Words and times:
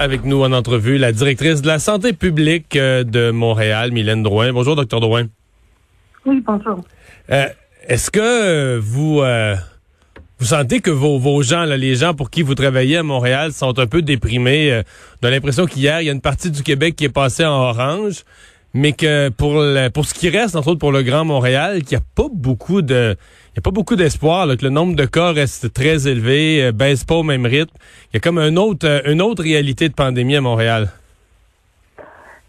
avec 0.00 0.24
nous 0.24 0.42
en 0.42 0.52
entrevue 0.52 0.96
la 0.96 1.12
directrice 1.12 1.60
de 1.60 1.66
la 1.66 1.78
santé 1.78 2.14
publique 2.14 2.74
euh, 2.74 3.04
de 3.04 3.30
Montréal, 3.30 3.92
Mylène 3.92 4.22
Drouin. 4.22 4.50
Bonjour, 4.50 4.74
docteur 4.74 4.98
Drouin. 5.00 5.26
Oui, 6.24 6.42
bonjour. 6.44 6.80
Euh, 7.30 7.46
Est-ce 7.86 8.10
que 8.10 8.78
vous 8.78 9.20
euh, 9.20 9.56
vous 10.38 10.46
sentez 10.46 10.80
que 10.80 10.90
vos, 10.90 11.18
vos 11.18 11.42
gens, 11.42 11.64
là, 11.64 11.76
les 11.76 11.96
gens 11.96 12.14
pour 12.14 12.30
qui 12.30 12.40
vous 12.40 12.54
travaillez 12.54 12.96
à 12.96 13.02
Montréal, 13.02 13.52
sont 13.52 13.78
un 13.78 13.86
peu 13.86 14.00
déprimés? 14.00 14.72
Euh, 14.72 14.82
on 15.22 15.26
a 15.26 15.30
l'impression 15.30 15.66
qu'hier, 15.66 16.00
il 16.00 16.06
y 16.06 16.08
a 16.08 16.12
une 16.12 16.22
partie 16.22 16.50
du 16.50 16.62
Québec 16.62 16.96
qui 16.96 17.04
est 17.04 17.10
passée 17.10 17.44
en 17.44 17.52
orange, 17.52 18.24
mais 18.74 18.92
que 18.92 19.28
pour 19.30 19.54
le, 19.54 19.88
pour 19.88 20.04
ce 20.04 20.14
qui 20.14 20.28
reste, 20.28 20.56
entre 20.56 20.68
autres 20.68 20.78
pour 20.78 20.92
le 20.92 21.02
Grand 21.02 21.24
Montréal, 21.24 21.82
qu'il 21.82 21.96
n'y 21.96 22.02
a 22.02 22.06
pas 22.14 22.28
beaucoup 22.32 22.82
de 22.82 23.16
il 23.52 23.56
y 23.56 23.58
a 23.58 23.62
pas 23.62 23.72
beaucoup 23.72 23.96
d'espoir, 23.96 24.46
que 24.56 24.64
le 24.64 24.70
nombre 24.70 24.94
de 24.94 25.04
cas 25.06 25.32
reste 25.32 25.72
très 25.72 26.06
élevé, 26.06 26.62
euh, 26.62 26.72
baisse 26.72 27.02
pas 27.02 27.16
au 27.16 27.24
même 27.24 27.46
rythme. 27.46 27.74
Il 28.12 28.14
y 28.14 28.16
a 28.18 28.20
comme 28.20 28.38
un 28.38 28.56
autre, 28.56 28.86
euh, 28.86 29.00
une 29.06 29.20
autre 29.20 29.42
réalité 29.42 29.88
de 29.88 29.94
pandémie 29.94 30.36
à 30.36 30.40
Montréal. 30.40 30.92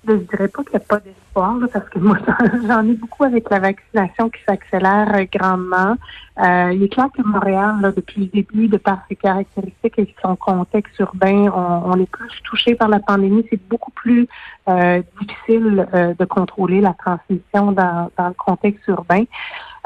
Je 0.08 0.14
dirais 0.14 0.48
pas 0.48 0.64
qu'il 0.64 0.74
n'y 0.74 0.78
a 0.78 0.80
pas 0.80 1.00
d'espoir, 1.00 1.21
parce 1.34 1.90
que 1.90 2.00
moi, 2.00 2.18
j'en 2.68 2.86
ai 2.88 2.94
beaucoup 2.94 3.24
avec 3.24 3.50
la 3.50 3.60
vaccination 3.60 4.30
qui 4.30 4.40
s'accélère 4.48 5.14
euh, 5.16 5.26
grandement. 5.32 5.96
Euh, 6.40 6.72
il 6.74 6.84
est 6.84 6.90
clair 6.90 7.08
que 7.16 7.22
Montréal, 7.22 7.76
là, 7.82 7.92
depuis 7.92 8.22
le 8.22 8.28
début, 8.28 8.68
de 8.68 8.78
par 8.78 9.00
ses 9.10 9.16
caractéristiques 9.16 9.98
et 10.00 10.16
son 10.22 10.36
contexte 10.36 10.98
urbain, 11.00 11.52
on, 11.54 11.92
on 11.92 12.00
est 12.00 12.10
plus 12.10 12.42
touché 12.44 12.76
par 12.76 12.90
la 12.90 13.00
pandémie. 13.00 13.46
C'est 13.50 13.62
beaucoup 13.68 13.92
plus 13.92 14.28
euh, 14.68 15.02
difficile 15.20 15.88
euh, 15.94 16.14
de 16.18 16.26
contrôler 16.26 16.82
la 16.82 16.94
transmission 16.94 17.72
dans, 17.72 18.12
dans 18.18 18.28
le 18.28 18.34
contexte 18.34 18.88
urbain. 18.88 19.24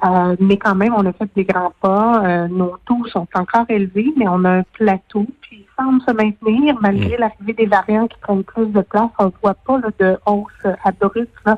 Euh, 0.03 0.35
mais 0.39 0.57
quand 0.57 0.75
même, 0.75 0.93
on 0.93 1.05
a 1.05 1.13
fait 1.13 1.29
des 1.35 1.45
grands 1.45 1.71
pas. 1.81 2.21
Euh, 2.25 2.47
nos 2.49 2.75
taux 2.85 3.05
sont 3.07 3.27
encore 3.33 3.65
élevés, 3.69 4.13
mais 4.17 4.27
on 4.27 4.43
a 4.43 4.57
un 4.57 4.63
plateau, 4.73 5.25
puis 5.41 5.65
il 5.65 5.65
semble 5.77 6.01
se 6.01 6.11
maintenir 6.11 6.75
malgré 6.81 7.17
l'arrivée 7.17 7.53
des 7.53 7.65
variants 7.65 8.07
qui 8.07 8.17
prennent 8.19 8.43
plus 8.43 8.67
de 8.67 8.81
place. 8.81 9.09
On 9.19 9.25
ne 9.25 9.31
voit 9.41 9.53
pas 9.53 9.79
là, 9.79 9.87
de 9.97 10.17
hausse 10.25 10.75
abrupte 10.83 11.29
là, 11.45 11.57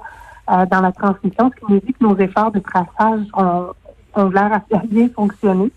euh, 0.52 0.66
dans 0.68 0.82
la 0.82 0.92
transmission, 0.92 1.52
ce 1.52 1.66
qui 1.66 1.74
nous 1.74 1.80
dit 1.80 1.94
que 1.94 2.04
nos 2.04 2.16
efforts 2.18 2.52
de 2.52 2.60
traçage 2.60 3.26
ont, 3.34 3.72
ont 4.16 4.30
l'air 4.30 4.54
à 4.54 4.62
bien 4.86 5.10
fonctionner. 5.10 5.72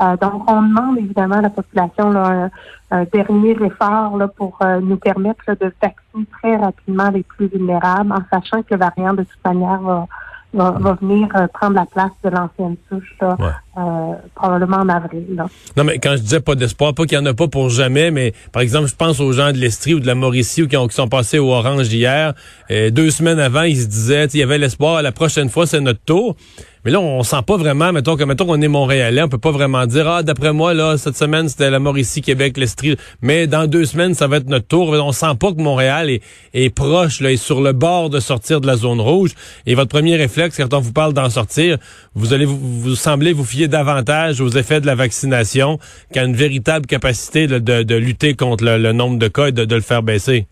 Euh, 0.00 0.16
donc, 0.16 0.50
on 0.50 0.62
demande 0.62 0.98
évidemment 0.98 1.36
à 1.36 1.42
la 1.42 1.50
population 1.50 2.10
là, 2.10 2.50
un, 2.90 2.98
un 2.98 3.04
dernier 3.04 3.56
effort 3.62 4.16
là, 4.16 4.28
pour 4.28 4.58
euh, 4.62 4.80
nous 4.80 4.96
permettre 4.96 5.42
là, 5.46 5.54
de 5.54 5.72
vacciner 5.80 6.26
très 6.40 6.56
rapidement 6.56 7.10
les 7.10 7.22
plus 7.22 7.46
vulnérables, 7.46 8.12
en 8.12 8.22
sachant 8.30 8.62
que 8.62 8.74
le 8.74 8.78
variant, 8.78 9.14
de 9.14 9.22
toute 9.22 9.44
manière, 9.44 9.80
va, 9.80 10.06
va, 10.54 10.70
va 10.78 10.98
venir 11.00 11.28
euh, 11.34 11.46
prendre 11.52 11.74
la 11.74 11.86
place 11.86 12.10
de 12.24 12.30
l'ancienne 12.30 12.76
souche, 12.88 13.14
là, 13.20 13.36
Ouais. 13.38 13.46
euh, 13.78 14.12
probablement 14.34 14.78
en 14.78 14.88
avril. 14.88 15.24
Là. 15.34 15.46
Non, 15.76 15.84
mais 15.84 15.98
quand 15.98 16.12
je 16.16 16.22
disais 16.22 16.40
pas 16.40 16.54
d'espoir, 16.54 16.94
pas 16.94 17.04
qu'il 17.04 17.16
y 17.18 17.20
en 17.20 17.26
a 17.26 17.34
pas 17.34 17.48
pour 17.48 17.70
jamais, 17.70 18.10
mais 18.10 18.32
par 18.52 18.62
exemple, 18.62 18.86
je 18.88 18.94
pense 18.94 19.20
aux 19.20 19.32
gens 19.32 19.52
de 19.52 19.58
l'Estrie 19.58 19.94
ou 19.94 20.00
de 20.00 20.06
la 20.06 20.14
Mauricie 20.14 20.62
ou 20.62 20.68
qui, 20.68 20.76
ont, 20.76 20.88
qui 20.88 20.94
sont 20.94 21.08
passés 21.08 21.38
au 21.38 21.50
Orange 21.52 21.92
hier. 21.92 22.34
Euh, 22.70 22.90
deux 22.90 23.10
semaines 23.10 23.38
avant, 23.40 23.62
ils 23.62 23.76
se 23.80 23.86
disaient, 23.86 24.26
il 24.26 24.40
y 24.40 24.42
avait 24.42 24.58
l'espoir, 24.58 25.02
la 25.02 25.12
prochaine 25.12 25.48
fois, 25.48 25.66
c'est 25.66 25.80
notre 25.80 26.00
tour. 26.04 26.36
Mais 26.84 26.90
là, 26.90 27.00
on 27.00 27.22
sent 27.22 27.42
pas 27.46 27.56
vraiment, 27.56 27.92
mettons 27.92 28.16
que 28.16 28.24
mettons 28.24 28.44
qu'on 28.44 28.60
est 28.60 28.68
Montréalais, 28.68 29.22
on 29.22 29.28
peut 29.28 29.38
pas 29.38 29.52
vraiment 29.52 29.86
dire 29.86 30.08
ah 30.08 30.22
d'après 30.22 30.52
moi 30.52 30.74
là 30.74 30.98
cette 30.98 31.16
semaine 31.16 31.48
c'était 31.48 31.70
la 31.70 31.78
Mauricie, 31.78 32.22
Québec, 32.22 32.56
l'Estrie, 32.56 32.96
mais 33.20 33.46
dans 33.46 33.68
deux 33.68 33.84
semaines 33.84 34.14
ça 34.14 34.26
va 34.26 34.38
être 34.38 34.48
notre 34.48 34.66
tour. 34.66 34.88
On 34.90 35.12
sent 35.12 35.34
pas 35.38 35.52
que 35.52 35.60
Montréal 35.60 36.10
est, 36.10 36.22
est 36.54 36.74
proche 36.74 37.20
là, 37.20 37.30
est 37.30 37.36
sur 37.36 37.60
le 37.60 37.72
bord 37.72 38.10
de 38.10 38.18
sortir 38.18 38.60
de 38.60 38.66
la 38.66 38.76
zone 38.76 39.00
rouge. 39.00 39.30
Et 39.66 39.74
votre 39.74 39.90
premier 39.90 40.16
réflexe 40.16 40.56
quand 40.56 40.74
on 40.74 40.80
vous 40.80 40.92
parle 40.92 41.12
d'en 41.12 41.30
sortir, 41.30 41.78
vous 42.14 42.32
allez 42.32 42.44
vous, 42.44 42.58
vous 42.58 42.94
semblez 42.96 43.32
vous 43.32 43.44
fier 43.44 43.68
davantage 43.68 44.40
aux 44.40 44.50
effets 44.50 44.80
de 44.80 44.86
la 44.86 44.96
vaccination 44.96 45.78
qu'à 46.12 46.24
une 46.24 46.34
véritable 46.34 46.86
capacité 46.86 47.46
de, 47.46 47.58
de, 47.58 47.84
de 47.84 47.94
lutter 47.94 48.34
contre 48.34 48.64
le, 48.64 48.78
le 48.78 48.92
nombre 48.92 49.18
de 49.18 49.28
cas 49.28 49.46
et 49.46 49.52
de, 49.52 49.64
de 49.64 49.74
le 49.74 49.82
faire 49.82 50.02
baisser. 50.02 50.46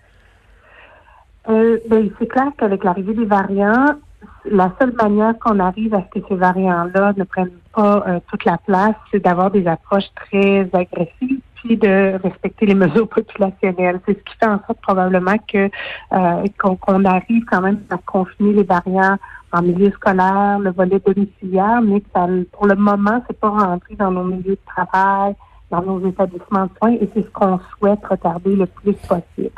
Euh, 1.48 1.78
ben, 1.88 2.08
c'est 2.18 2.26
clair 2.28 2.50
qu'avec 2.58 2.84
l'arrivée 2.84 3.14
des 3.14 3.24
variants, 3.24 3.96
la 4.44 4.72
seule 4.80 4.92
manière 4.94 5.38
qu'on 5.38 5.58
arrive 5.58 5.94
à 5.94 6.02
ce 6.02 6.20
que 6.20 6.26
ces 6.28 6.34
variants-là 6.34 7.12
ne 7.16 7.24
prennent 7.24 7.50
pas 7.74 8.04
euh, 8.06 8.20
toute 8.30 8.44
la 8.44 8.58
place, 8.58 8.94
c'est 9.10 9.20
d'avoir 9.20 9.50
des 9.50 9.66
approches 9.66 10.10
très 10.14 10.68
agressives 10.72 11.40
puis 11.56 11.76
de 11.76 12.18
respecter 12.22 12.66
les 12.66 12.74
mesures 12.86 13.08
populationnelles. 13.08 14.00
C'est 14.06 14.18
ce 14.18 14.24
qui 14.24 14.36
fait 14.38 14.46
en 14.46 14.60
sorte 14.66 14.80
probablement 14.80 15.36
que 15.52 15.70
euh, 16.12 16.44
qu'on 16.58 17.04
arrive 17.04 17.44
quand 17.44 17.60
même 17.60 17.80
à 17.90 17.98
confiner 17.98 18.54
les 18.54 18.64
variants 18.64 19.16
en 19.52 19.62
milieu 19.62 19.90
scolaire, 19.90 20.58
le 20.60 20.70
volet 20.70 21.00
domiciliaire, 21.04 21.82
mais 21.82 22.00
que 22.00 22.06
ça, 22.14 22.26
pour 22.52 22.66
le 22.66 22.76
moment, 22.76 23.22
c'est 23.26 23.38
pas 23.38 23.48
rentré 23.48 23.96
dans 23.96 24.10
nos 24.10 24.24
milieux 24.24 24.56
de 24.56 24.58
travail, 24.66 25.34
dans 25.70 25.82
nos 25.82 26.08
établissements 26.08 26.64
de 26.64 26.70
soins, 26.78 26.92
et 26.92 27.08
c'est 27.14 27.22
ce 27.22 27.30
qu'on 27.30 27.58
souhaite 27.78 28.04
retarder 28.04 28.56
le 28.56 28.66
plus 28.66 28.94
possible. 28.94 29.52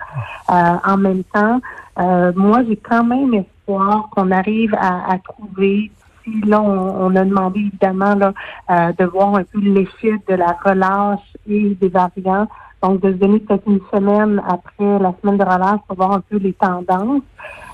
Euh, 0.50 0.76
en 0.86 0.96
même 0.96 1.24
temps, 1.24 1.60
euh, 1.98 2.32
moi, 2.36 2.62
j'ai 2.68 2.76
quand 2.76 3.04
même 3.04 3.34
espoir 3.34 4.08
qu'on 4.10 4.30
arrive 4.30 4.74
à, 4.74 5.12
à 5.12 5.18
trouver 5.18 5.90
si 6.24 6.40
là, 6.42 6.60
on, 6.60 7.06
on, 7.06 7.16
a 7.16 7.24
demandé 7.24 7.60
évidemment 7.60 8.14
là, 8.14 8.32
euh, 8.70 8.92
de 8.92 9.04
voir 9.04 9.34
un 9.34 9.44
peu 9.44 9.58
l'effet 9.60 10.14
de 10.28 10.34
la 10.34 10.56
relâche 10.64 11.36
et 11.48 11.74
des 11.74 11.88
variants. 11.88 12.46
Donc, 12.82 13.00
de 13.00 13.12
se 13.12 13.16
donner 13.16 13.38
peut-être 13.38 13.66
une 13.68 13.80
semaine 13.92 14.42
après 14.46 14.98
la 14.98 15.14
semaine 15.20 15.38
de 15.38 15.44
relâche 15.44 15.80
pour 15.86 15.96
voir 15.96 16.12
un 16.12 16.20
peu 16.20 16.36
les 16.36 16.52
tendances. 16.52 17.22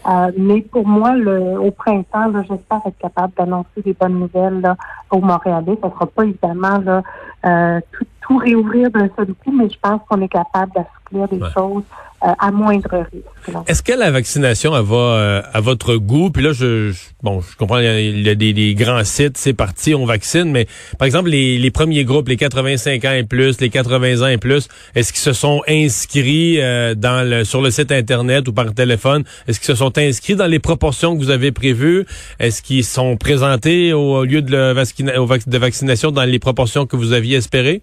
Euh, 0.07 0.31
mais 0.37 0.61
pour 0.61 0.87
moi, 0.87 1.15
le, 1.15 1.59
au 1.59 1.71
printemps, 1.71 2.31
j'espère 2.49 2.81
être 2.87 2.99
capable 2.99 3.33
d'annoncer 3.37 3.83
des 3.85 3.95
bonnes 3.95 4.19
nouvelles 4.19 4.61
là, 4.61 4.77
aux 5.11 5.21
Montréalais. 5.21 5.79
Ça 5.81 5.89
ne 5.89 5.93
sera 5.93 6.07
pas 6.07 6.25
évidemment 6.25 6.79
là, 6.79 7.03
euh, 7.47 7.81
tout, 7.93 8.07
tout 8.29 8.37
réouvrir 8.37 8.91
d'un 8.91 9.09
seul 9.17 9.29
coup, 9.43 9.53
mais 9.57 9.69
je 9.71 9.77
pense 9.83 10.01
qu'on 10.09 10.21
est 10.23 10.29
capable 10.29 10.73
d'assouplir 10.75 11.29
des 11.29 11.43
Ouais. 11.43 11.51
choses 11.57 11.83
euh, 12.25 12.33
à 12.39 12.51
moindre 12.51 13.07
risque. 13.13 13.57
Est-ce 13.69 13.83
que 13.83 13.93
la 13.93 14.11
vaccination 14.11 14.77
elle 14.77 14.83
va 14.85 14.97
euh, 14.97 15.43
à 15.53 15.61
votre 15.61 15.97
goût? 15.97 16.31
Puis 16.31 16.43
là, 16.43 16.53
je, 16.53 16.91
je- 16.91 16.99
bon, 17.23 17.41
je 17.41 17.57
comprends, 17.57 17.79
il 17.79 17.85
y 17.85 17.89
a, 17.89 18.01
il 18.01 18.27
y 18.27 18.29
a 18.29 18.35
des, 18.35 18.53
des 18.53 18.75
grands 18.75 19.05
sites, 19.05 19.39
c'est 19.39 19.55
parti, 19.55 19.95
on 19.95 20.05
vaccine, 20.05 20.51
mais 20.51 20.67
par 20.99 21.07
exemple, 21.07 21.31
les, 21.31 21.59
les 21.59 21.71
premiers 21.71 22.05
groupes, 22.05 22.29
les 22.29 22.37
85 22.37 23.05
ans 23.05 23.13
et 23.13 23.23
plus, 23.25 23.61
les 23.61 23.71
80 23.71 24.23
ans 24.23 24.27
et 24.29 24.37
plus, 24.37 24.69
est-ce 24.97 25.13
qu'ils 25.13 25.23
se 25.23 25.33
sont 25.33 25.63
inscrits 25.69 26.61
euh, 26.61 26.95
dans 26.95 27.27
le, 27.29 27.45
sur 27.45 27.63
le 27.63 27.71
site 27.71 27.93
Internet 27.93 28.49
ou 28.49 28.53
par 28.53 28.75
téléphone? 28.75 29.25
Est-ce 29.47 29.61
qu'ils 29.61 29.69
se 29.69 29.75
sont 29.77 29.97
inscrits 29.97 30.37
dans 30.37 30.47
les 30.47 30.59
proportions 30.59 31.17
que 31.17 31.23
vous 31.23 31.31
avez 31.31 31.53
prévues? 31.53 32.05
Est-ce 32.41 32.61
qu'ils 32.63 32.85
sont 32.85 33.17
présentés 33.17 33.93
au, 33.93 34.25
lieu 34.25 34.43
de, 34.43 34.51
le 34.51 34.73
vaccina- 34.75 35.17
au 35.19 35.27
vac- 35.27 35.49
de 35.49 35.59
vaccination 35.59 36.11
dans 36.11 36.25
les 36.25 36.39
proportions 36.39 36.85
que 36.85 36.97
vous 36.97 37.13
aviez 37.13 37.37
espérées? 37.37 37.81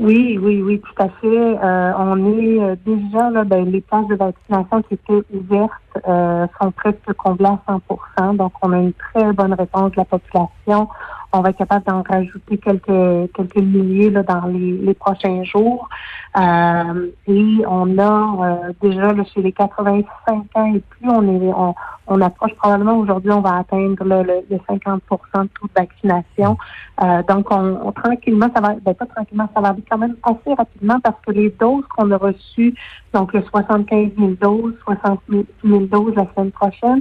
Oui, 0.00 0.38
oui, 0.40 0.62
oui, 0.62 0.80
tout 0.80 1.02
à 1.02 1.10
fait. 1.20 1.26
Euh, 1.62 1.92
on 1.98 2.38
est 2.38 2.58
euh, 2.58 2.74
déjà 2.86 3.28
là, 3.28 3.44
ben, 3.44 3.70
les 3.70 3.82
places 3.82 4.06
de 4.06 4.14
vaccination 4.14 4.80
qui 4.84 4.94
étaient 4.94 5.22
ouvertes 5.30 5.72
euh, 6.08 6.46
sont 6.58 6.72
presque 6.72 7.12
comblées 7.18 7.44
à 7.44 7.78
100% 8.18 8.36
Donc, 8.36 8.52
on 8.62 8.72
a 8.72 8.78
une 8.78 8.94
très 8.94 9.30
bonne 9.34 9.52
réponse 9.52 9.90
de 9.90 9.96
la 9.98 10.06
population. 10.06 10.88
On 11.32 11.40
va 11.40 11.50
être 11.50 11.58
capable 11.58 11.84
d'en 11.86 12.02
rajouter 12.02 12.58
quelques 12.58 13.32
quelques 13.34 13.56
milliers 13.56 14.10
là, 14.10 14.22
dans 14.22 14.46
les, 14.46 14.72
les 14.72 14.94
prochains 14.94 15.44
jours. 15.44 15.88
Euh, 16.36 17.06
et 17.26 17.62
on 17.68 17.98
a 17.98 18.46
euh, 18.68 18.72
déjà 18.80 19.12
là, 19.12 19.24
chez 19.32 19.42
les 19.42 19.52
85 19.52 20.44
ans 20.54 20.74
et 20.74 20.80
plus, 20.80 21.08
on 21.08 21.22
est 21.22 21.52
on, 21.54 21.74
on 22.08 22.20
approche 22.20 22.54
probablement 22.54 22.96
aujourd'hui, 22.98 23.30
on 23.30 23.40
va 23.40 23.58
atteindre 23.58 24.04
là, 24.04 24.22
le, 24.24 24.40
le 24.50 24.56
50% 24.56 24.98
de 24.98 25.00
taux 25.08 25.66
de 25.66 25.72
vaccination. 25.76 26.56
Euh, 27.02 27.22
donc, 27.28 27.46
on, 27.50 27.78
on- 27.84 27.92
tranquillement, 27.92 28.48
ça 28.54 28.60
va, 28.60 28.74
ben 28.82 28.94
pas 28.94 29.06
tranquillement, 29.06 29.48
ça 29.54 29.60
va 29.60 29.68
aller 29.68 29.84
quand 29.88 29.98
même 29.98 30.16
assez 30.24 30.54
rapidement 30.54 30.98
parce 31.00 31.16
que 31.24 31.30
les 31.32 31.50
doses 31.50 31.84
qu'on 31.96 32.10
a 32.10 32.16
reçues, 32.16 32.74
donc 33.14 33.32
le 33.32 33.42
75 33.42 34.10
000 34.18 34.30
doses, 34.40 34.74
60 34.84 35.20
000 35.28 35.44
doses 35.86 36.14
la 36.16 36.26
semaine 36.34 36.50
prochaine, 36.50 37.00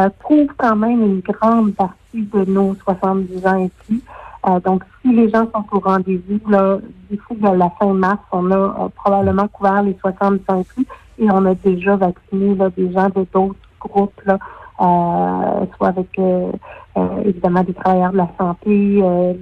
euh, 0.00 0.08
couvrent 0.22 0.54
quand 0.56 0.76
même 0.76 1.02
une 1.02 1.20
grande 1.20 1.74
partie 1.74 2.22
de 2.22 2.44
nos 2.44 2.74
70 2.74 3.46
ans 3.46 3.64
et 3.64 3.70
plus. 3.84 4.02
Euh, 4.46 4.60
donc, 4.60 4.84
si 5.02 5.12
les 5.12 5.28
gens 5.30 5.48
sont 5.52 5.64
au 5.72 5.80
rendez-vous, 5.80 6.40
là, 6.48 6.78
d'ici 7.10 7.40
la 7.40 7.70
fin 7.78 7.92
mars, 7.94 8.20
on 8.32 8.50
a 8.50 8.56
euh, 8.56 8.88
probablement 8.94 9.48
couvert 9.48 9.82
les 9.82 9.96
70 10.00 10.40
ans 10.48 10.60
et 10.60 10.64
plus 10.64 10.86
et 11.18 11.30
on 11.30 11.44
a 11.46 11.54
déjà 11.54 11.96
vacciné 11.96 12.54
là, 12.54 12.68
des 12.76 12.92
gens 12.92 13.08
de 13.08 13.26
d'autres 13.32 13.56
groupes, 13.80 14.20
là, 14.24 14.38
soit 14.78 15.88
avec 15.88 16.08
euh, 16.18 16.50
euh, 16.96 17.22
évidemment 17.26 17.62
des 17.62 17.74
travailleurs 17.74 18.12
de 18.12 18.16
la 18.16 18.30
santé, 18.38 19.00
euh, 19.02 19.34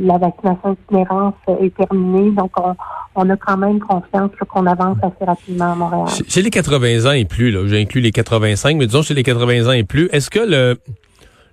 la, 0.00 0.18
vaccination 0.18 0.76
itinérance 0.84 1.34
euh, 1.48 1.64
est 1.64 1.76
terminée, 1.76 2.32
donc 2.32 2.50
on, 2.58 2.74
on 3.14 3.30
a 3.30 3.36
quand 3.36 3.56
même 3.56 3.78
confiance 3.78 4.30
qu'on 4.48 4.66
avance 4.66 4.98
assez 5.02 5.24
rapidement 5.24 5.72
à 5.72 5.74
Montréal. 5.76 6.08
Chez, 6.08 6.24
chez 6.28 6.42
les 6.42 6.50
80 6.50 7.08
ans 7.08 7.12
et 7.12 7.24
plus, 7.24 7.52
là, 7.52 7.60
j'ai 7.66 7.80
inclus 7.80 8.00
les 8.00 8.10
85, 8.10 8.76
mais 8.76 8.86
disons 8.86 9.02
chez 9.02 9.14
les 9.14 9.22
80 9.22 9.68
ans 9.68 9.72
et 9.72 9.84
plus, 9.84 10.08
est-ce 10.12 10.30
que 10.30 10.40
le 10.40 10.78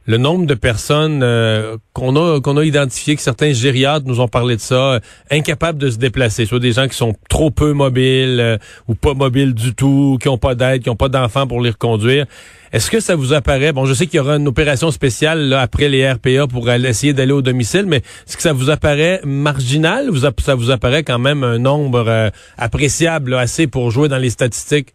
le 0.06 0.18
nombre 0.18 0.46
de 0.46 0.54
personnes 0.54 1.22
euh, 1.24 1.78
qu'on 1.94 2.16
a 2.16 2.42
qu'on 2.42 2.58
a 2.58 2.66
identifié, 2.66 3.16
que 3.16 3.22
certains 3.22 3.54
gériatres 3.54 4.06
nous 4.06 4.20
ont 4.20 4.28
parlé 4.28 4.56
de 4.56 4.62
ça, 4.62 4.94
euh, 4.94 5.00
incapables 5.32 5.80
de 5.80 5.90
se 5.90 5.98
déplacer, 5.98 6.46
soit 6.46 6.60
des 6.60 6.74
gens 6.74 6.88
qui 6.88 6.98
sont 6.98 7.14
trop 7.30 7.52
peu 7.52 7.74
mobiles 7.74 8.40
euh, 8.40 8.58
ou 8.88 8.96
pas 8.96 9.14
mobiles 9.14 9.54
du 9.54 9.74
tout, 9.74 10.18
qui 10.22 10.28
ont 10.28 10.38
pas 10.38 10.56
d'aide, 10.56 10.84
qui 10.84 10.90
ont 10.90 10.96
pas 10.96 11.10
d'enfants 11.10 11.48
pour 11.48 11.62
les 11.62 11.70
reconduire. 11.70 12.26
Est-ce 12.74 12.90
que 12.90 13.00
ça 13.00 13.16
vous 13.16 13.34
apparaît? 13.34 13.72
Bon 13.72 13.86
Je 13.86 13.94
sais 13.94 14.08
qu'il 14.08 14.18
y 14.18 14.20
aura 14.20 14.36
une 14.36 14.48
opération 14.48 14.92
spéciale 14.92 15.48
là, 15.48 15.62
après 15.62 15.90
les 15.90 16.12
RPA 16.12 16.48
pour 16.48 16.70
essayer 16.70 17.14
d'aller 17.14 17.32
au 17.32 17.42
domicile, 17.42 17.86
mais 17.86 17.98
est-ce 17.98 18.36
que 18.36 18.44
ça 18.44 18.52
vous 18.52 18.70
apparaît 18.70 19.22
marginal 19.24 20.10
ça 20.40 20.56
vous 20.56 20.72
apparaît 20.72 21.04
quand 21.04 21.20
même 21.20 21.44
un 21.44 21.60
nombre 21.60 22.32
appréciable, 22.58 23.36
assez 23.36 23.68
pour 23.68 23.92
jouer 23.92 24.10
dans 24.10 24.18
les 24.18 24.32
statistiques? 24.32 24.94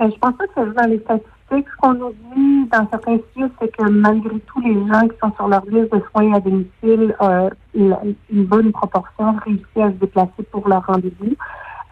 Je 0.00 0.06
pense 0.06 0.14
pas 0.18 0.46
que 0.46 0.52
ça 0.54 0.64
joue 0.64 0.72
dans 0.72 0.88
les 0.88 0.98
statistiques 1.00 1.31
ce 1.60 1.76
qu'on 1.80 1.94
dit 1.94 2.68
dans 2.70 2.88
certains 2.90 3.16
sites, 3.16 3.52
c'est 3.60 3.76
que 3.76 3.88
malgré 3.88 4.38
tous 4.40 4.60
les 4.60 4.74
gens 4.74 5.08
qui 5.08 5.16
sont 5.22 5.32
sur 5.34 5.48
leur 5.48 5.64
liste 5.66 5.92
de 5.92 6.02
soins 6.10 6.32
à 6.32 6.40
domicile, 6.40 7.14
euh, 7.20 7.50
une 7.74 8.44
bonne 8.44 8.72
proportion 8.72 9.36
réussit 9.44 9.76
à 9.76 9.88
se 9.88 9.96
déplacer 9.96 10.42
pour 10.50 10.66
leur 10.68 10.84
rendez-vous. 10.86 11.34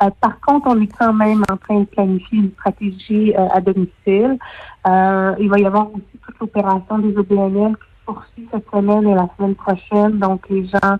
Euh, 0.02 0.08
par 0.20 0.40
contre, 0.40 0.68
on 0.68 0.80
est 0.80 0.90
quand 0.98 1.12
même 1.12 1.42
en 1.50 1.56
train 1.56 1.80
de 1.80 1.84
planifier 1.84 2.38
une 2.38 2.52
stratégie 2.52 3.34
euh, 3.36 3.48
à 3.52 3.60
domicile. 3.60 4.38
il 4.86 5.48
va 5.50 5.58
y 5.58 5.66
avoir 5.66 5.88
aussi 5.92 6.18
toute 6.24 6.38
l'opération 6.40 6.98
des 6.98 7.16
OBNL 7.16 7.76
qui 7.76 7.82
se 7.82 8.04
poursuit 8.06 8.48
cette 8.50 8.70
semaine 8.70 9.06
et 9.06 9.14
la 9.14 9.28
semaine 9.36 9.54
prochaine. 9.54 10.18
Donc, 10.18 10.48
les 10.48 10.66
gens 10.66 10.96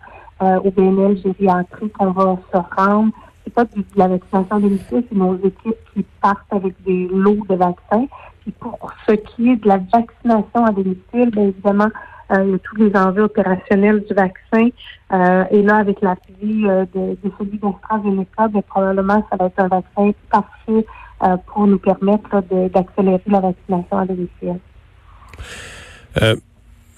au 0.65 0.71
BNL 0.71 1.19
gériatriques, 1.19 1.95
on 1.99 2.13
va 2.13 2.39
se 2.53 2.59
rendre. 2.77 3.13
C'est 3.45 3.53
pas 3.53 3.65
de 3.65 3.85
la 3.97 4.09
vaccination 4.09 4.57
à 4.57 4.61
domicile, 4.61 5.05
c'est 5.09 5.17
nos 5.17 5.37
équipes 5.37 5.77
qui 5.95 6.05
partent 6.21 6.53
avec 6.53 6.75
des 6.83 7.09
lots 7.09 7.45
de 7.49 7.55
vaccins. 7.55 8.07
Puis 8.51 8.55
pour 8.59 8.93
ce 9.07 9.15
qui 9.15 9.51
est 9.51 9.57
de 9.57 9.69
la 9.69 9.79
vaccination 9.79 10.65
à 10.65 10.73
domicile, 10.73 11.31
bien 11.31 11.45
évidemment, 11.45 11.89
euh, 12.33 12.45
il 12.45 12.51
y 12.53 12.55
a 12.55 12.59
tous 12.59 12.77
les 12.77 12.97
enjeux 12.97 13.23
opérationnels 13.23 14.05
du 14.09 14.15
vaccin. 14.15 14.69
Euh, 15.13 15.45
et 15.51 15.63
là, 15.63 15.77
avec 15.77 16.01
l'appui 16.01 16.67
euh, 16.67 16.85
de, 16.95 17.17
de 17.23 17.33
celui 17.39 17.59
d'AstraZeneca, 17.59 18.49
bien, 18.49 18.63
probablement, 18.63 19.25
ça 19.31 19.37
va 19.37 19.47
être 19.47 19.59
un 19.59 19.69
vaccin 19.69 20.13
parfait 20.31 20.87
euh, 21.23 21.37
pour 21.47 21.67
nous 21.67 21.79
permettre 21.79 22.43
d'accélérer 22.73 23.23
la 23.27 23.41
vaccination 23.41 23.99
à 23.99 24.07
domicile. 24.07 24.59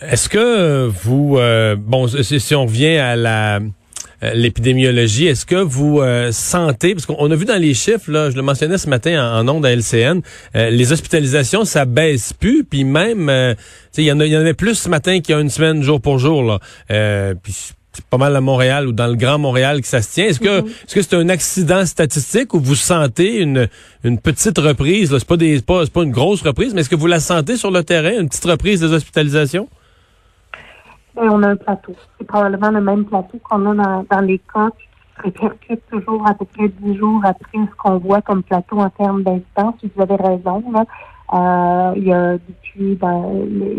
Est-ce 0.01 0.29
que 0.29 0.87
vous, 0.87 1.39
bon, 1.79 2.07
si 2.09 2.55
on 2.55 2.65
revient 2.65 2.97
à 2.97 3.17
la 3.17 3.61
l'épidémiologie. 4.35 5.27
Est-ce 5.27 5.47
que 5.47 5.57
vous 5.57 6.01
euh, 6.01 6.33
sentez, 6.33 6.95
parce 6.95 7.07
qu'on 7.07 7.31
a 7.31 7.35
vu 7.35 7.45
dans 7.45 7.61
les 7.61 7.75
chiffres, 7.75 8.11
là, 8.11 8.31
je 8.31 8.37
le 8.37 8.43
mentionnais 8.43 8.79
ce 8.79 8.89
matin 8.89 9.35
en, 9.35 9.41
en 9.47 9.57
ondes 9.57 9.67
à 9.67 9.73
LCN, 9.75 10.21
euh, 10.57 10.71
les 10.71 10.93
hospitalisations, 10.93 11.65
ça 11.65 11.85
baisse 11.85 12.33
plus, 12.33 12.65
puis 12.65 12.85
même, 12.85 13.31
il 13.97 14.05
y, 14.05 14.13
en 14.13 14.21
y 14.21 14.37
en 14.37 14.41
avait 14.41 14.55
plus 14.55 14.75
ce 14.75 14.89
matin 14.89 15.21
qu'il 15.21 15.35
y 15.35 15.39
a 15.39 15.41
une 15.41 15.51
semaine, 15.51 15.83
jour 15.83 16.01
pour 16.01 16.19
jour. 16.19 16.43
Là. 16.43 17.35
puis 17.43 17.55
c'est 17.93 18.05
pas 18.07 18.17
mal 18.17 18.35
à 18.35 18.41
Montréal 18.41 18.87
ou 18.87 18.93
dans 18.93 19.07
le 19.07 19.17
Grand 19.17 19.39
Montréal 19.39 19.81
que 19.83 19.87
ça 19.87 20.01
se 20.01 20.15
tient. 20.15 20.27
Est-ce 20.27 20.41
que 20.41 20.63
mm-hmm. 20.63 20.67
est-ce 20.87 20.95
que 20.95 21.03
c'est 21.03 21.15
un 21.15 21.29
accident 21.29 21.85
statistique 21.85 22.55
ou 22.55 22.61
vous 22.61 22.75
sentez 22.75 23.39
une 23.39 23.69
une 24.03 24.19
petite 24.19 24.59
reprise 24.59 25.11
C'est 25.11 25.27
pas 25.27 25.37
des 25.37 25.61
pas, 25.61 25.85
pas 25.87 26.03
une 26.03 26.11
grosse 26.11 26.43
reprise, 26.43 26.73
mais 26.75 26.81
est-ce 26.81 26.89
que 26.89 26.97
vous 26.97 27.07
la 27.07 27.21
sentez 27.21 27.57
sur 27.57 27.71
le 27.71 27.85
terrain, 27.85 28.19
une 28.19 28.29
petite 28.29 28.45
reprise 28.45 28.81
des 28.81 28.93
hospitalisations? 28.93 29.69
Et 31.17 31.29
on 31.29 31.43
a 31.43 31.49
un 31.49 31.57
plateau. 31.57 31.95
C'est 32.19 32.27
probablement 32.27 32.71
le 32.71 32.81
même 32.81 33.05
plateau 33.05 33.39
qu'on 33.43 33.67
a 33.67 33.75
dans, 33.75 34.07
dans 34.11 34.21
les 34.21 34.39
cas 34.39 34.71
répercute 35.17 35.83
toujours 35.91 36.27
à 36.27 36.35
peu 36.35 36.45
près 36.45 36.69
dix 36.69 36.97
jours 36.97 37.21
après 37.25 37.59
ce 37.59 37.75
qu'on 37.77 37.99
voit 37.99 38.23
comme 38.23 38.43
plateau 38.43 38.79
en 38.79 38.91
termes 38.91 39.23
d'instance. 39.23 39.75
Vous 39.95 40.03
avez 40.03 40.17
raison. 40.17 40.63
Là. 40.73 40.85
Euh, 41.35 41.93
il 41.97 42.05
y 42.05 42.13
a 42.13 42.35
depuis 42.35 42.95
ben, 42.97 43.25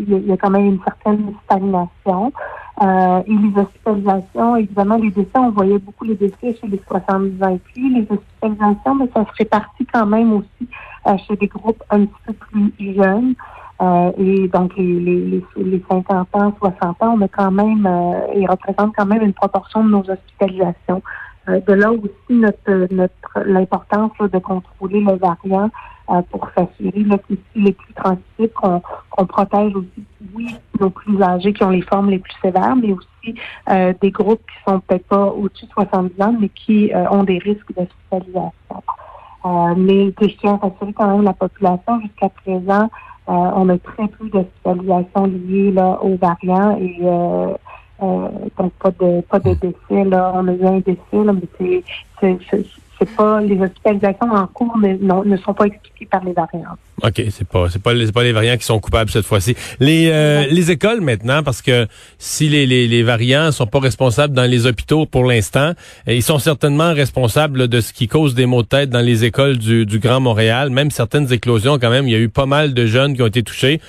il, 0.08 0.28
y 0.28 0.32
a, 0.32 0.38
quand 0.38 0.50
même 0.50 0.66
une 0.66 0.80
certaine 0.84 1.34
stagnation. 1.46 2.34
Euh, 2.82 3.22
et 3.28 3.32
les 3.32 3.62
hospitalisations, 3.62 4.56
évidemment, 4.56 4.98
les 4.98 5.12
décès, 5.12 5.38
on 5.38 5.52
voyait 5.52 5.78
beaucoup 5.78 6.06
les 6.06 6.16
décès 6.16 6.56
chez 6.60 6.68
les 6.68 6.82
70 6.88 7.44
ans 7.44 7.56
et 7.56 7.60
plus. 7.60 7.94
Les 7.94 8.08
hospitalisations, 8.10 8.96
mais 8.96 9.10
ça 9.14 9.26
se 9.26 9.38
répartit 9.38 9.86
quand 9.86 10.08
même 10.08 10.34
aussi 10.34 10.68
euh, 11.08 11.16
chez 11.28 11.36
des 11.36 11.48
groupes 11.48 11.84
un 11.92 12.06
petit 12.06 12.22
peu 12.26 12.34
plus 12.34 12.96
jeunes. 12.96 13.36
Euh, 13.84 14.12
et 14.18 14.48
donc, 14.48 14.76
les, 14.78 15.00
les, 15.00 15.44
les, 15.58 15.84
50 15.90 16.28
ans, 16.34 16.54
60 16.60 17.04
ans, 17.04 17.16
on 17.18 17.22
a 17.22 17.28
quand 17.28 17.52
même, 17.52 17.86
euh, 17.86 18.34
ils 18.36 18.48
représentent 18.50 18.94
quand 18.96 19.06
même 19.06 19.22
une 19.22 19.34
proportion 19.34 19.84
de 19.84 19.90
nos 19.90 20.10
hospitalisations. 20.10 21.02
Euh, 21.50 21.60
de 21.68 21.74
là 21.74 21.92
aussi 21.92 22.08
notre, 22.30 22.94
notre 22.94 23.46
l'importance 23.46 24.12
de 24.20 24.40
contrôler 24.40 25.02
les 25.02 25.16
variants 25.18 25.70
euh, 26.10 26.22
pour 26.32 26.48
s'assurer 26.56 27.04
que 27.04 27.36
les 27.56 27.74
plus 27.74 27.94
transmissibles, 27.94 28.54
qu'on 28.54 29.26
protège 29.26 29.76
aussi, 29.76 30.06
oui, 30.34 30.56
nos 30.80 30.90
plus 30.90 31.22
âgés 31.22 31.52
qui 31.52 31.64
ont 31.66 31.70
les 31.70 31.82
formes 31.82 32.10
les 32.10 32.20
plus 32.20 32.36
sévères, 32.42 32.78
mais 32.78 32.94
aussi 32.94 33.36
des 34.02 34.12
groupes 34.12 34.42
qui 34.48 34.72
sont 34.72 34.80
peut-être 34.80 35.08
pas 35.08 35.26
au-dessus 35.26 35.66
de 35.66 35.72
70 35.72 36.22
ans, 36.22 36.36
mais 36.40 36.50
qui 36.50 36.92
ont 37.12 37.24
des 37.24 37.40
risques 37.40 37.74
d'hospitalisation. 37.76 38.54
mais 39.76 40.14
je 40.22 40.38
tiens 40.40 40.60
à 40.62 40.68
rassurer 40.68 40.94
quand 40.94 41.08
même 41.08 41.24
la 41.24 41.34
population 41.34 42.00
jusqu'à 42.02 42.30
présent, 42.30 42.84
euh, 42.84 42.88
on 43.28 43.70
a 43.70 43.78
très 43.78 44.08
peu 44.08 44.30
d'hospitalisations 44.30 45.26
liées 45.26 45.72
là, 45.72 46.00
aux 46.02 46.16
variants 46.18 46.78
et 46.78 46.98
euh, 47.02 47.54
euh, 48.02 48.30
donc 48.58 48.74
pas 48.74 48.92
de 48.92 49.22
pas 49.22 49.40
de 49.40 49.54
décès. 49.54 50.04
Là. 50.04 50.32
On 50.36 50.48
a 50.48 50.54
eu 50.54 50.66
un 50.66 50.80
décès, 50.80 51.00
là, 51.14 51.34
mais 51.34 51.84
c'est 52.22 52.68
c'est 53.06 53.16
pas 53.16 53.42
les 53.42 53.60
hospitalisations 53.60 54.32
en 54.32 54.48
cours 54.48 54.78
ne, 54.78 54.94
non, 55.02 55.24
ne 55.24 55.38
sont 55.38 55.54
pas 55.54 55.66
expliquées 55.66 56.08
par 56.10 56.24
les 56.24 56.34
variants. 56.34 56.78
OK, 57.02 57.22
c'est 57.30 57.48
pas 57.48 57.70
c'est 57.70 57.82
pas, 57.82 57.92
pas 58.14 58.24
les 58.24 58.32
variants 58.32 58.58
qui 58.58 58.66
sont 58.66 58.80
coupables 58.80 59.10
cette 59.10 59.26
fois-ci. 59.26 59.56
Les 59.80 60.10
euh, 60.12 60.46
les 60.50 60.72
écoles 60.72 61.02
maintenant 61.02 61.44
parce 61.44 61.62
que 61.62 61.88
si 62.18 62.50
les, 62.50 62.66
les, 62.66 62.88
les 62.88 63.04
variants 63.04 63.52
sont 63.52 63.68
pas 63.68 63.80
responsables 63.80 64.34
dans 64.34 64.50
les 64.50 64.66
hôpitaux 64.66 65.06
pour 65.06 65.26
l'instant, 65.26 65.74
ils 66.08 66.24
sont 66.24 66.40
certainement 66.40 66.94
responsables 66.94 67.68
de 67.68 67.82
ce 67.82 67.94
qui 67.94 68.08
cause 68.08 68.36
des 68.36 68.46
maux 68.46 68.64
de 68.64 68.68
tête 68.68 68.90
dans 68.90 69.06
les 69.06 69.26
écoles 69.26 69.58
du, 69.58 69.86
du 69.86 70.00
Grand 70.00 70.20
Montréal, 70.20 70.70
même 70.70 70.92
certaines 70.92 71.32
éclosions 71.34 71.80
quand 71.80 71.90
même, 71.90 72.08
il 72.08 72.12
y 72.12 72.16
a 72.16 72.20
eu 72.20 72.30
pas 72.30 72.46
mal 72.46 72.74
de 72.74 72.86
jeunes 72.86 73.16
qui 73.16 73.22
ont 73.22 73.28
été 73.28 73.44
touchés. 73.44 73.82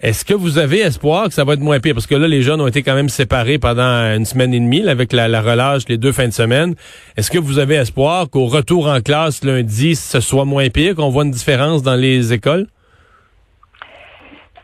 Est-ce 0.00 0.24
que 0.24 0.32
vous 0.32 0.58
avez 0.58 0.78
espoir 0.78 1.26
que 1.26 1.34
ça 1.34 1.42
va 1.42 1.54
être 1.54 1.60
moins 1.60 1.80
pire? 1.80 1.92
Parce 1.92 2.06
que 2.06 2.14
là, 2.14 2.28
les 2.28 2.42
jeunes 2.42 2.60
ont 2.60 2.68
été 2.68 2.84
quand 2.84 2.94
même 2.94 3.08
séparés 3.08 3.58
pendant 3.58 3.82
une 4.14 4.24
semaine 4.24 4.54
et 4.54 4.60
demie 4.60 4.88
avec 4.88 5.12
la, 5.12 5.26
relâche 5.40 5.88
les 5.88 5.98
deux 5.98 6.12
fins 6.12 6.28
de 6.28 6.32
semaine. 6.32 6.76
Est-ce 7.16 7.32
que 7.32 7.38
vous 7.38 7.58
avez 7.58 7.74
espoir 7.74 8.30
qu'au 8.30 8.46
retour 8.46 8.86
en 8.86 9.00
classe 9.00 9.42
lundi, 9.42 9.96
ce 9.96 10.20
soit 10.20 10.44
moins 10.44 10.68
pire, 10.68 10.94
qu'on 10.94 11.08
voit 11.08 11.24
une 11.24 11.32
différence 11.32 11.82
dans 11.82 11.96
les 11.96 12.32
écoles? 12.32 12.68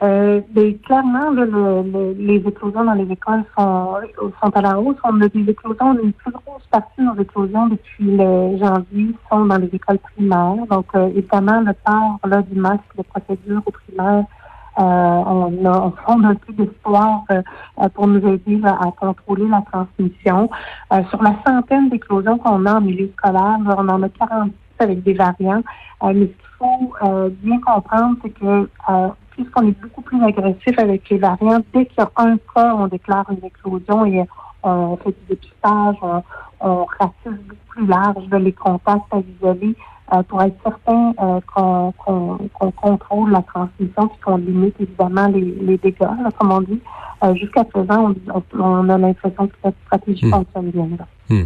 Euh, 0.04 0.40
ben, 0.50 0.78
clairement, 0.78 1.30
les 2.16 2.36
éclosions 2.36 2.84
dans 2.84 2.92
les 2.92 3.10
écoles 3.10 3.42
sont, 3.58 3.94
sont 4.40 4.50
à 4.54 4.60
la 4.60 4.78
hausse. 4.78 4.96
On 5.02 5.20
a 5.20 5.28
des 5.28 5.50
éclosions, 5.50 5.98
une 6.00 6.12
plus 6.12 6.30
grosse 6.30 6.62
partie 6.70 7.00
de 7.00 7.06
nos 7.06 7.20
éclosions 7.20 7.68
depuis 7.68 8.16
le 8.16 8.56
janvier 8.58 9.14
sont 9.28 9.46
dans 9.46 9.56
les 9.56 9.70
écoles 9.72 9.98
primaires. 9.98 10.66
Donc, 10.70 10.86
euh, 10.94 11.08
évidemment, 11.08 11.60
le 11.60 11.72
port 11.84 12.20
là, 12.28 12.42
du 12.42 12.58
masque, 12.58 12.82
les 12.96 13.04
procédures 13.04 13.62
aux 13.66 13.72
primaires, 13.72 14.24
on, 14.76 15.64
a, 15.64 15.92
on 16.08 16.24
un 16.24 16.34
peu 16.34 16.52
d'espoir 16.52 17.24
euh, 17.30 17.42
pour 17.94 18.06
nous 18.06 18.26
aider 18.26 18.60
à 18.64 18.90
contrôler 18.98 19.46
la 19.48 19.62
transmission. 19.70 20.50
Euh, 20.92 21.02
sur 21.10 21.22
la 21.22 21.34
centaine 21.46 21.88
d'éclosions 21.90 22.38
qu'on 22.38 22.66
a 22.66 22.74
en 22.74 22.80
milieu 22.80 23.10
scolaire, 23.16 23.58
on 23.66 23.88
en 23.88 24.02
a 24.02 24.08
46 24.08 24.52
avec 24.80 25.02
des 25.02 25.14
variants. 25.14 25.62
mais 26.02 26.12
ce 26.12 26.26
qu'il 26.26 26.34
faut 26.58 27.30
bien 27.42 27.60
comprendre, 27.60 28.16
c'est 28.22 28.30
que 28.30 28.68
puisqu'on 29.30 29.68
est 29.68 29.80
beaucoup 29.80 30.02
plus 30.02 30.22
agressif 30.22 30.78
avec 30.78 31.08
les 31.10 31.18
variants, 31.18 31.60
dès 31.72 31.86
qu'il 31.86 31.98
y 31.98 32.02
a 32.02 32.10
un 32.16 32.36
cas, 32.54 32.74
on 32.76 32.86
déclare 32.86 33.26
une 33.30 33.44
éclosion 33.44 34.04
et 34.06 34.24
on 34.62 34.96
fait 34.96 35.10
du 35.10 35.26
dépistage, 35.28 35.96
on, 36.02 36.22
on 36.60 36.86
beaucoup 37.00 37.56
plus 37.68 37.86
large 37.86 38.24
les 38.30 38.52
contacts 38.52 39.12
à 39.12 39.18
isoler. 39.18 39.76
Euh, 40.12 40.22
pour 40.24 40.42
être 40.42 40.56
certain 40.62 41.14
euh, 41.18 41.40
qu'on 41.48 42.70
contrôle 42.72 43.30
la 43.30 43.40
transmission 43.40 44.04
et 44.04 44.22
qu'on 44.22 44.36
limite 44.36 44.74
évidemment 44.78 45.28
les, 45.28 45.40
les 45.62 45.78
dégâts, 45.78 46.06
comme 46.38 46.52
on 46.52 46.60
dit. 46.60 46.78
Euh, 47.22 47.34
jusqu'à 47.34 47.64
présent, 47.64 48.12
on, 48.52 48.88
a 48.90 48.98
l'impression 48.98 49.46
que 49.46 49.54
cette 49.64 49.74
stratégie 49.86 50.26
hmm. 50.26 50.30
fonctionne 50.30 50.70
bien. 50.70 50.88
Hmm. 51.30 51.44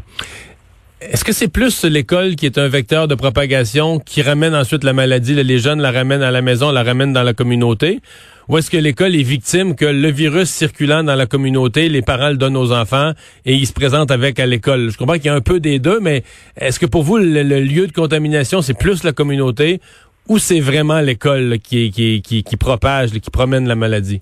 Est-ce 1.01 1.25
que 1.25 1.31
c'est 1.31 1.47
plus 1.47 1.85
l'école 1.85 2.35
qui 2.35 2.45
est 2.45 2.59
un 2.59 2.67
vecteur 2.67 3.07
de 3.07 3.15
propagation 3.15 4.01
qui 4.01 4.21
ramène 4.21 4.53
ensuite 4.53 4.83
la 4.83 4.93
maladie, 4.93 5.33
les 5.33 5.59
jeunes 5.59 5.81
la 5.81 5.93
ramènent 5.93 6.25
à 6.25 6.33
la 6.33 6.43
maison, 6.43 6.73
la 6.73 6.83
ramènent 6.83 7.13
dans 7.13 7.23
la 7.23 7.35
communauté? 7.35 8.01
Ou 8.49 8.59
est-ce 8.59 8.69
que 8.69 8.77
l'école 8.77 9.15
est 9.15 9.23
victime 9.23 9.77
que 9.77 9.85
le 9.85 10.11
virus 10.11 10.51
circulant 10.51 11.05
dans 11.05 11.15
la 11.15 11.27
communauté, 11.27 11.89
les 11.89 12.03
parents 12.03 12.31
le 12.31 12.37
donnent 12.37 12.57
aux 12.57 12.73
enfants 12.73 13.13
et 13.47 13.55
ils 13.55 13.67
se 13.69 13.73
présentent 13.73 14.11
avec 14.11 14.41
à 14.41 14.47
l'école? 14.47 14.91
Je 14.91 14.99
comprends 14.99 15.15
qu'il 15.15 15.27
y 15.27 15.29
a 15.29 15.37
un 15.37 15.41
peu 15.41 15.61
des 15.61 15.79
deux, 15.79 16.01
mais 16.01 16.25
est-ce 16.57 16.81
que 16.81 16.87
pour 16.87 17.05
vous, 17.05 17.19
le, 17.19 17.43
lieu 17.43 17.87
de 17.87 17.93
contamination, 17.93 18.61
c'est 18.61 18.77
plus 18.77 19.05
la 19.05 19.13
communauté 19.13 19.81
ou 20.29 20.39
c'est 20.39 20.59
vraiment 20.59 20.99
l'école 20.99 21.61
qui, 21.61 21.93
qui, 21.93 22.23
qui, 22.23 22.43
qui, 22.43 22.57
propage, 22.57 23.13
qui 23.13 23.31
promène 23.31 23.69
la 23.69 23.77
maladie? 23.77 24.21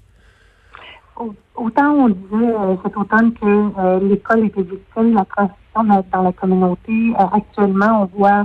Autant 1.54 1.90
on 1.94 2.08
disait 2.10 2.52
euh, 2.52 2.76
cet 2.84 2.94
automne 2.98 3.32
que 3.32 3.46
euh, 3.80 3.98
l'école 4.06 4.44
était 4.44 4.60
victime 4.60 5.12
de 5.12 5.14
la 5.14 5.24
dans 5.84 6.22
la 6.22 6.32
communauté. 6.32 7.14
Euh, 7.18 7.24
actuellement, 7.32 8.02
on 8.02 8.18
voit 8.18 8.44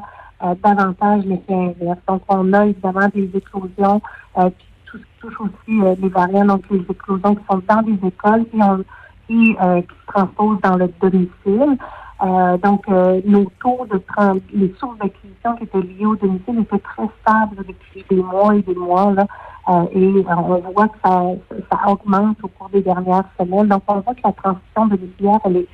davantage 0.63 1.23
l'effet 1.25 1.53
inverse. 1.53 1.99
Donc, 2.07 2.23
on 2.27 2.51
a 2.53 2.65
évidemment 2.65 3.07
des 3.13 3.29
éclosions, 3.35 4.01
qui 4.35 4.97
touche 5.19 5.39
aussi 5.39 5.99
les 6.01 6.09
variants, 6.09 6.45
donc 6.45 6.63
les 6.71 6.81
éclosions 6.89 7.35
qui 7.35 7.43
sont 7.47 7.61
dans 7.69 7.81
les 7.81 8.07
écoles 8.07 8.45
et, 9.29 9.29
qui 9.29 9.55
se 9.55 10.05
transposent 10.07 10.59
dans 10.61 10.77
le 10.77 10.91
domicile. 10.99 11.77
Euh, 12.23 12.55
donc, 12.57 12.87
euh, 12.87 13.19
nos 13.25 13.45
taux 13.61 13.87
de 13.89 13.99
les 14.53 14.73
sources 14.79 14.97
d'acquisition 14.99 15.55
qui 15.55 15.63
étaient 15.63 15.81
liées 15.81 16.05
au 16.05 16.15
domicile 16.15 16.59
étaient 16.59 16.77
très 16.77 17.09
stables 17.21 17.55
depuis 17.67 18.05
des 18.09 18.21
mois 18.21 18.55
et 18.55 18.61
des 18.61 18.75
mois. 18.75 19.11
Là, 19.11 19.25
euh, 19.69 19.85
et 19.91 20.25
on 20.27 20.71
voit 20.71 20.87
que 20.87 20.97
ça, 21.03 21.23
ça 21.71 21.91
augmente 21.91 22.37
au 22.43 22.47
cours 22.47 22.69
des 22.69 22.81
dernières 22.81 23.23
semaines. 23.39 23.67
Donc, 23.67 23.81
on 23.87 24.01
voit 24.01 24.13
que 24.13 24.21
la 24.23 24.33
transition 24.33 24.85
domiciliaire, 24.85 25.39
elle 25.45 25.57
est 25.57 25.67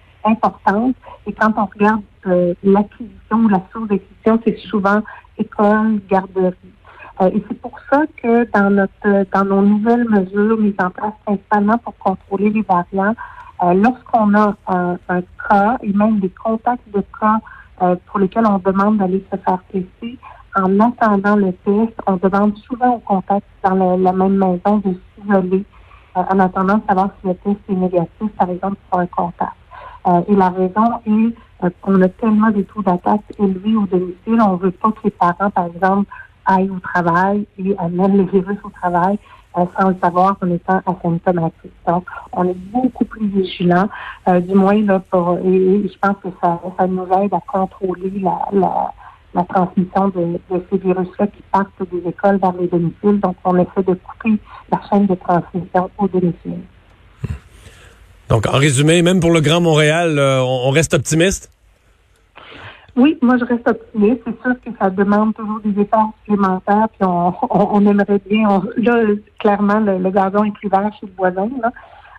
Et 1.25 1.33
quand 1.33 1.53
on 1.57 1.65
regarde 1.65 2.01
l'acquisition 2.63 3.37
ou 3.37 3.47
la 3.47 3.61
source 3.71 3.87
d'acquisition, 3.87 4.39
c'est 4.45 4.57
souvent 4.69 5.01
école, 5.37 5.99
garderie. 6.09 6.55
et 7.21 7.43
c'est 7.47 7.61
pour 7.61 7.79
ça 7.89 8.03
que 8.21 8.49
dans 8.51 8.69
notre 8.69 9.25
dans 9.33 9.45
nos 9.45 9.61
nouvelles 9.61 10.07
mesures 10.09 10.57
mises 10.57 10.75
en 10.79 10.89
place 10.89 11.13
principalement 11.25 11.77
pour 11.77 11.97
contrôler 11.97 12.49
les 12.49 12.63
variants, 12.63 13.15
euh, 13.63 13.73
lorsqu'on 13.73 14.35
a 14.35 14.55
un, 14.67 14.97
cas 15.49 15.77
et 15.81 15.91
même 15.91 16.19
des 16.19 16.29
contacts 16.29 16.87
de 16.93 17.03
cas 17.19 17.39
euh, 17.81 17.95
pour 18.05 18.19
lesquels 18.19 18.45
on 18.45 18.59
demande 18.59 18.97
d'aller 18.97 19.25
se 19.31 19.37
faire 19.37 19.59
tester, 19.71 20.19
en 20.55 20.79
attendant 20.79 21.35
le 21.35 21.53
test, 21.53 21.93
on 22.05 22.17
demande 22.17 22.55
souvent 22.57 22.95
aux 22.95 22.99
contacts 22.99 23.45
dans 23.63 23.97
la, 23.97 24.13
même 24.13 24.37
maison 24.37 24.77
de 24.77 24.93
s'isoler 25.15 25.65
euh, 26.15 26.21
en 26.29 26.39
attendant 26.39 26.77
de 26.77 26.83
savoir 26.87 27.09
si 27.19 27.27
le 27.27 27.35
test 27.35 27.57
est 27.69 27.73
négatif, 27.73 28.31
par 28.37 28.49
exemple, 28.49 28.77
pour 28.89 28.99
un 28.99 29.07
contact. 29.07 29.53
Et 30.27 30.35
la 30.35 30.49
raison 30.49 30.85
est 31.05 31.71
qu'on 31.81 32.01
a 32.01 32.07
tellement 32.07 32.51
des 32.51 32.63
taux 32.65 32.81
d'attaque 32.81 33.21
élevés 33.39 33.75
au 33.75 33.85
domicile, 33.85 34.39
on 34.41 34.55
veut 34.55 34.71
pas 34.71 34.91
que 34.91 34.99
les 35.05 35.11
parents, 35.11 35.49
par 35.49 35.65
exemple, 35.65 36.09
aillent 36.45 36.69
au 36.69 36.79
travail 36.79 37.45
et 37.57 37.75
amènent 37.77 38.17
le 38.17 38.23
virus 38.23 38.57
au 38.63 38.69
travail 38.69 39.19
sans 39.79 39.89
le 39.89 39.95
savoir 40.01 40.37
en 40.41 40.51
étant 40.51 40.81
asymptomatique. 40.85 41.71
Donc, 41.87 42.05
on 42.33 42.43
est 42.45 42.57
beaucoup 42.71 43.05
plus 43.05 43.27
vigilant, 43.27 43.89
euh, 44.27 44.39
du 44.39 44.53
moins 44.53 44.79
là 44.83 45.01
pour 45.09 45.39
et, 45.43 45.87
je 45.87 45.97
pense 45.99 46.17
que 46.23 46.29
ça, 46.41 46.59
ça 46.77 46.87
nous 46.87 47.07
aide 47.23 47.33
à 47.33 47.41
contrôler 47.47 48.11
la, 48.21 48.37
la, 48.51 48.93
la 49.33 49.43
transmission 49.45 50.09
de, 50.09 50.39
de 50.51 50.63
ces 50.69 50.77
virus-là 50.77 51.27
qui 51.27 51.41
partent 51.51 51.89
des 51.91 52.07
écoles 52.07 52.37
vers 52.37 52.53
les 52.53 52.67
domiciles. 52.67 53.19
Donc, 53.19 53.35
on 53.43 53.57
essaie 53.57 53.83
de 53.83 53.95
couper 53.95 54.39
la 54.71 54.79
chaîne 54.89 55.07
de 55.07 55.15
transmission 55.15 55.89
au 55.97 56.07
domicile. 56.07 56.61
Donc, 58.29 58.45
en 58.45 58.57
résumé, 58.57 59.01
même 59.01 59.21
pour 59.21 59.31
le 59.31 59.39
Grand 59.39 59.61
Montréal, 59.61 60.19
euh, 60.19 60.41
on 60.41 60.69
reste 60.69 60.93
optimiste? 60.93 61.49
Oui, 62.97 63.17
moi 63.21 63.37
je 63.37 63.45
reste 63.45 63.67
optimiste. 63.67 64.21
C'est 64.25 64.41
sûr 64.41 64.55
que 64.65 64.71
ça 64.79 64.89
demande 64.89 65.33
toujours 65.35 65.59
des 65.63 65.81
efforts 65.81 66.11
supplémentaires, 66.23 66.87
puis 66.89 67.07
on, 67.07 67.85
aimerait 67.85 68.21
bien. 68.27 68.61
là, 68.77 69.03
clairement, 69.39 69.79
le, 69.79 70.09
gazon 70.09 70.43
est 70.43 70.51
plus 70.51 70.67
vert 70.67 70.89
chez 70.99 71.05
le 71.05 71.13
voisin, 71.15 71.49
là. 71.61 71.71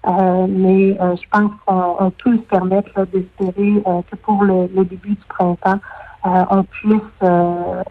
Euh, 0.06 0.46
mais 0.48 0.96
euh, 1.00 1.16
je 1.16 1.28
pense 1.30 1.50
qu'on 1.66 2.12
peut 2.22 2.36
se 2.36 2.42
permettre 2.42 3.06
d'espérer 3.12 3.82
que 4.08 4.16
pour 4.22 4.44
le, 4.44 4.68
début 4.84 5.10
du 5.10 5.26
printemps, 5.28 5.80
on 6.24 6.62
puisse 6.62 7.28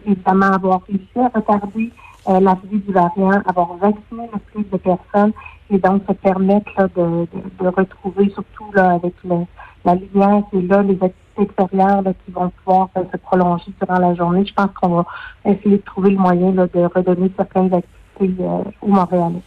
évidemment 0.06 0.52
avoir 0.52 0.80
réussi 0.88 1.18
à 1.18 1.28
retarder 1.38 1.92
l'arrivée 2.26 2.78
du 2.78 2.92
variant, 2.92 3.42
avoir 3.46 3.74
vacciné 3.74 4.28
le 4.32 4.38
plus 4.38 4.64
de 4.70 4.76
personnes 4.78 5.32
et 5.70 5.78
donc 5.78 6.02
se 6.08 6.12
permettre 6.14 6.88
de, 6.96 7.26
de, 7.26 7.64
de, 7.64 7.68
retrouver, 7.68 8.30
surtout 8.30 8.72
là, 8.74 8.92
avec 8.92 9.14
le, 9.24 9.36
la 9.84 9.94
lumière 9.94 10.42
qui 10.50 10.58
est 10.58 10.62
là, 10.62 10.82
les 10.82 10.94
activités 10.94 11.14
extérieures 11.40 12.02
qui 12.24 12.32
vont 12.32 12.50
pouvoir 12.50 12.88
euh, 12.96 13.02
se 13.12 13.16
prolonger 13.18 13.72
durant 13.80 13.98
la 13.98 14.14
journée. 14.14 14.44
Je 14.46 14.54
pense 14.54 14.70
qu'on 14.80 14.88
va 14.88 15.06
essayer 15.44 15.76
de 15.76 15.82
trouver 15.82 16.10
le 16.10 16.16
moyen 16.16 16.52
là, 16.52 16.66
de 16.66 16.80
redonner 16.80 17.30
certaines 17.36 17.72
activités 17.72 18.42
euh, 18.42 18.62
au 18.82 18.88
Montréalais. 18.88 19.42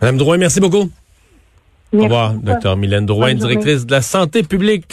Madame 0.00 0.18
Drouin, 0.18 0.36
merci 0.36 0.60
beaucoup. 0.60 0.90
Au 1.94 2.02
revoir, 2.02 2.32
docteur 2.32 2.76
Mylène 2.76 3.04
Drouin, 3.04 3.34
directrice 3.34 3.84
de 3.84 3.92
la 3.92 4.02
santé 4.02 4.42
publique. 4.42 4.86